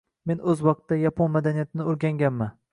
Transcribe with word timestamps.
Men 0.29 0.39
oʻz 0.53 0.63
vaqtida 0.67 0.99
Yapon 1.01 1.31
madaniyatini 1.37 1.89
oʻrganganman 1.95 2.55